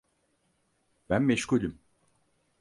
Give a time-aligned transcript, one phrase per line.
[1.09, 1.79] Ben meşgulüm.